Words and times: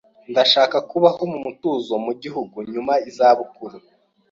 Ndashaka 0.31 0.77
kubaho 0.89 1.21
mu 1.31 1.37
mutuzo 1.45 1.93
mu 2.05 2.11
gihugu 2.21 2.57
nyuma 2.71 2.93
yizabukuru. 3.03 3.77